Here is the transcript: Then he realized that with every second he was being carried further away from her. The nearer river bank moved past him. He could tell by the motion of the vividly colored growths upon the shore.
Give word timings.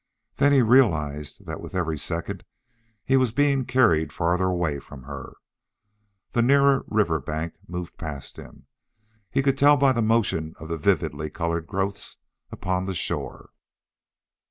Then 0.37 0.51
he 0.51 0.63
realized 0.63 1.45
that 1.45 1.61
with 1.61 1.75
every 1.75 1.95
second 1.99 2.43
he 3.05 3.17
was 3.17 3.31
being 3.31 3.65
carried 3.65 4.11
further 4.11 4.45
away 4.45 4.79
from 4.79 5.03
her. 5.03 5.35
The 6.31 6.41
nearer 6.41 6.83
river 6.87 7.19
bank 7.19 7.53
moved 7.67 7.99
past 7.99 8.37
him. 8.37 8.65
He 9.29 9.43
could 9.43 9.59
tell 9.59 9.77
by 9.77 9.91
the 9.91 10.01
motion 10.01 10.55
of 10.59 10.69
the 10.69 10.77
vividly 10.79 11.29
colored 11.29 11.67
growths 11.67 12.17
upon 12.51 12.85
the 12.85 12.95
shore. 12.95 13.51